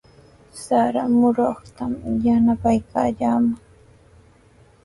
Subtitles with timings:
[0.63, 1.93] Sara muruytraw
[2.25, 3.59] yanapaykallamay.